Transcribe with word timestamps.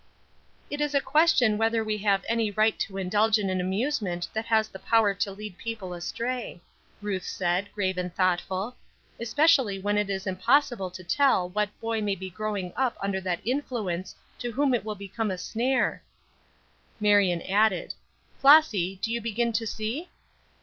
"It 0.71 0.81
is 0.81 0.95
a 0.95 0.99
question 0.99 1.59
whether 1.59 1.83
we 1.83 1.99
have 1.99 2.25
any 2.27 2.49
right 2.49 2.79
to 2.79 2.97
indulge 2.97 3.37
in 3.37 3.51
an 3.51 3.61
amusement 3.61 4.27
that 4.33 4.47
has 4.47 4.67
the 4.67 4.79
power 4.79 5.13
to 5.13 5.31
lead 5.31 5.59
people 5.59 5.93
astray," 5.93 6.59
Ruth 7.03 7.21
said, 7.23 7.69
grave 7.75 7.99
and 7.99 8.11
thoughtful, 8.11 8.75
"especially 9.19 9.77
when 9.77 9.99
it 9.99 10.09
is 10.09 10.25
impossible 10.25 10.89
to 10.89 11.03
tell 11.03 11.49
what 11.49 11.69
boy 11.79 12.01
may 12.01 12.15
he 12.15 12.31
growing 12.31 12.73
up 12.75 12.97
under 12.99 13.21
that 13.21 13.45
influence 13.45 14.15
to 14.39 14.51
whom 14.51 14.73
it 14.73 14.83
will 14.83 14.95
become 14.95 15.29
a 15.29 15.37
snare." 15.37 16.01
Marion 16.99 17.43
added: 17.43 17.93
"Flossy, 18.39 18.97
do 19.03 19.11
you 19.11 19.21
begin 19.21 19.53
to 19.53 19.67
see?" 19.67 20.09